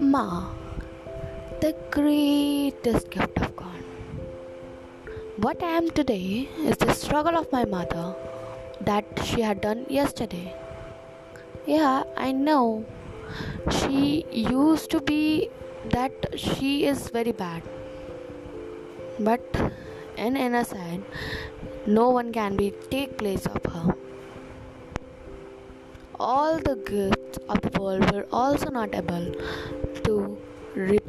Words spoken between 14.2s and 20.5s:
used to be that she is very bad. But in